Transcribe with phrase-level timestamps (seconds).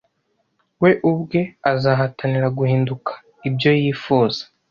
[0.81, 1.41] We ubwe
[1.71, 3.11] azahatanira guhinduka
[3.47, 4.41] ibyo yifuza